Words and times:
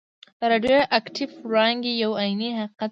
د 0.39 0.41
راډیو 0.51 0.77
اکټیف 0.99 1.31
وړانګې 1.47 1.93
یو 2.03 2.11
عیني 2.21 2.49
حقیقت 2.59 2.77
دی. 2.77 2.79